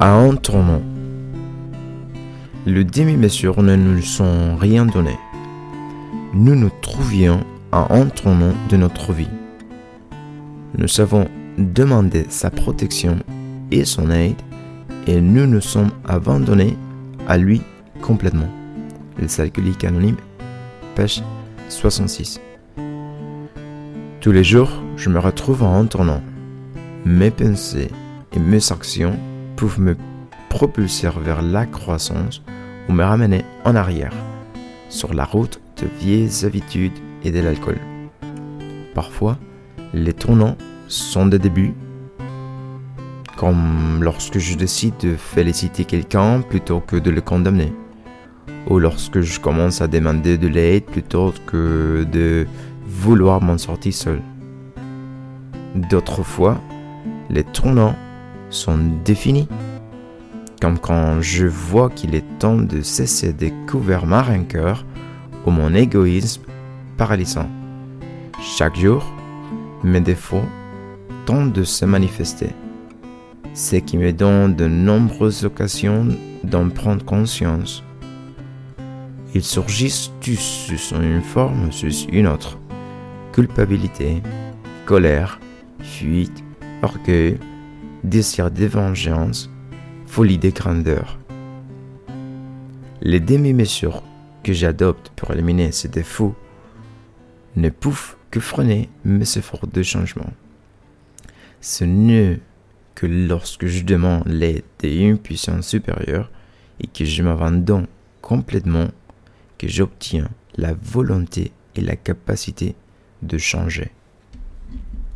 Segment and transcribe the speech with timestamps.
[0.00, 0.82] à un tournant.
[2.66, 5.16] Le demi-mesure ne nous sont rien donné.
[6.32, 7.40] Nous nous trouvions
[7.72, 9.28] à un tournant de notre vie.
[10.76, 11.26] Nous savons
[11.58, 13.18] demander sa protection
[13.72, 14.40] et son aide
[15.08, 16.76] et nous nous sommes abandonnés
[17.26, 17.60] à lui
[18.00, 18.48] complètement.
[19.18, 20.16] Les alcooliques anonymes,
[20.94, 21.22] page
[21.68, 22.40] 66.
[24.20, 26.22] Tous les jours, je me retrouve en tournant.
[27.04, 27.90] Mes pensées
[28.32, 29.16] et mes actions
[29.58, 29.96] peuvent me
[30.48, 32.42] propulser vers la croissance
[32.88, 34.12] ou me ramener en arrière,
[34.88, 37.78] sur la route de vieilles habitudes et de l'alcool.
[38.94, 39.36] Parfois,
[39.92, 41.74] les tournants sont des débuts,
[43.36, 47.72] comme lorsque je décide de féliciter quelqu'un plutôt que de le condamner,
[48.68, 52.46] ou lorsque je commence à demander de l'aide plutôt que de
[52.86, 54.22] vouloir m'en sortir seul.
[55.74, 56.60] D'autres fois,
[57.28, 57.96] les tournants
[58.50, 59.48] sont définis,
[60.60, 64.84] comme quand je vois qu'il est temps de cesser de couvrir ma rancœur
[65.46, 66.42] ou mon égoïsme
[66.96, 67.48] paralysant.
[68.42, 69.04] Chaque jour,
[69.82, 70.46] mes défauts
[71.26, 72.50] tentent de se manifester,
[73.54, 76.06] ce qui me donne de nombreuses occasions
[76.44, 77.82] d'en prendre conscience.
[79.34, 82.58] Ils surgissent tous sous une forme sous une autre.
[83.32, 84.22] Culpabilité,
[84.86, 85.38] colère,
[85.80, 86.42] fuite,
[86.82, 87.38] orgueil,
[88.04, 89.50] désir de vengeance,
[90.06, 91.18] folie de grandeur.
[93.00, 94.02] Les demi-mesures
[94.42, 96.34] que j'adopte pour éliminer ces défauts
[97.56, 100.30] ne peuvent que freiner mes efforts de changement.
[101.60, 102.40] Ce n'est
[102.94, 106.30] que lorsque je demande l'aide d'une puissance supérieure
[106.80, 107.86] et que je m'abandonne
[108.20, 108.88] complètement
[109.56, 112.74] que j'obtiens la volonté et la capacité
[113.22, 113.90] de changer.